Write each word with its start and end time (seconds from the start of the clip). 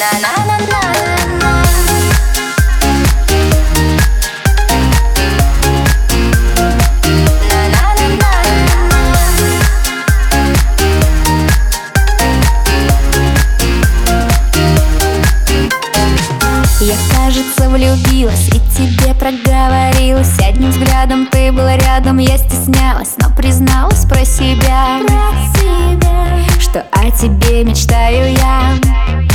Я, 0.00 0.06
кажется, 17.14 17.68
влюбилась 17.68 18.48
и 18.48 18.58
тебе 18.74 19.12
проговорилась. 19.12 20.30
Одним 20.38 20.70
взглядом 20.70 21.26
ты 21.26 21.52
была 21.52 21.76
рядом, 21.76 22.16
я 22.16 22.38
стеснялась 22.38 23.16
Но 23.18 23.28
призналась 23.36 24.06
про 24.06 24.24
себя, 24.24 25.02
про 25.06 25.60
себя. 25.60 26.38
Что 26.58 26.86
о 26.90 27.10
тебе 27.10 27.64
мечтаю 27.64 28.32
я. 28.32 29.29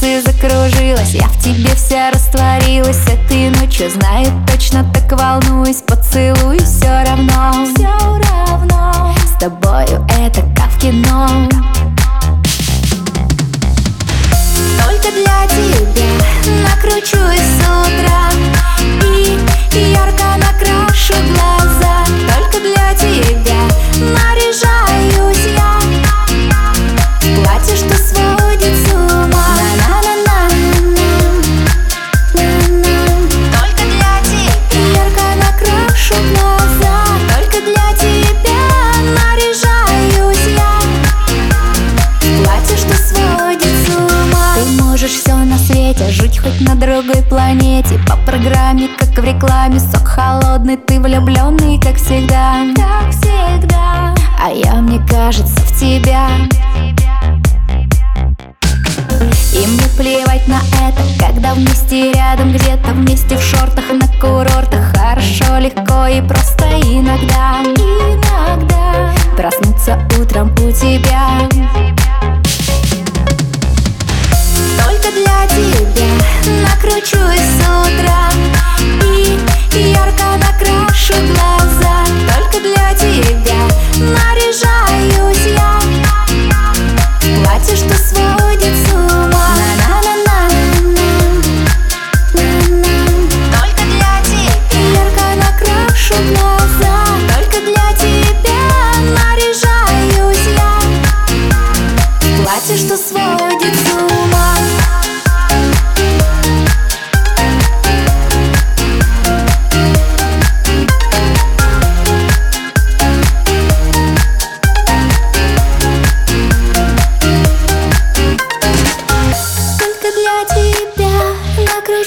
Танце 0.00 0.22
закружилась, 0.22 1.14
я 1.14 1.26
в 1.26 1.42
тебе 1.42 1.74
вся 1.74 2.10
растворилась 2.10 3.00
Этой 3.06 3.50
ночью 3.50 3.90
знаю 3.90 4.26
точно, 4.46 4.84
так 4.92 5.10
волнуюсь 5.10 5.82
Поцелуй 5.86 6.58
все 6.58 7.04
равно, 7.04 7.66
все 7.74 7.88
равно. 8.28 9.14
С 9.26 9.40
тобою 9.40 10.06
это 10.20 10.42
как 10.56 10.70
в 10.70 10.78
кино. 10.78 11.48
Только 14.84 15.10
для 15.10 15.46
тебя 15.48 16.06
накручусь 16.62 17.40
с 17.40 17.60
утра 17.60 18.30
И 19.72 19.92
ярко 19.92 20.24
накрашу 20.38 20.57
другой 46.78 47.22
планете. 47.22 47.98
По 48.06 48.16
программе, 48.16 48.88
как 48.98 49.08
в 49.10 49.24
рекламе, 49.24 49.80
сок 49.80 50.06
холодный 50.06 50.76
Ты 50.76 51.00
влюбленный, 51.00 51.80
как 51.80 51.96
всегда, 51.96 52.64
как 52.76 53.10
всегда. 53.10 54.14
А 54.40 54.50
я, 54.50 54.74
мне 54.74 55.00
кажется, 55.08 55.60
в 55.60 55.78
тебя. 55.78 56.28
И 59.52 59.66
мне 59.66 59.88
плевать 59.96 60.46
на 60.46 60.60
это, 60.86 61.02
когда 61.18 61.54
вместе 61.54 62.12
накручусь 76.98 77.40
с 77.40 77.60
утра. 77.60 78.30
И 79.72 79.92
ярко 79.92 80.24
накрашу 80.36 81.14
глаза. 81.32 82.04
Только 82.34 82.60
для 82.60 82.94
тебя 82.94 83.62
наряжаюсь 84.00 85.46
я. 85.46 85.80
Платье, 87.44 87.76
что 87.76 87.94
сводит 87.94 88.47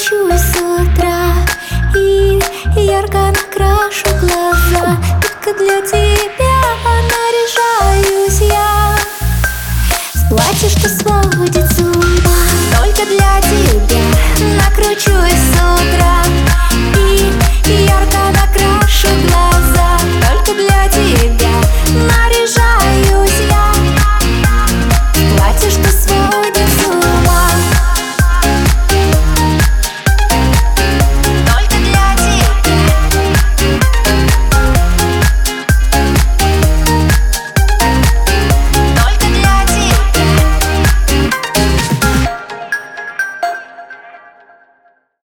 накручусь 0.01 0.41
с 0.41 0.55
утра 0.57 1.33
И 1.95 2.39
ярко 2.75 3.17
накрашу 3.17 4.07
глаза. 4.19 4.97
Только 5.21 5.57
для 5.59 5.81
тебя 5.81 6.10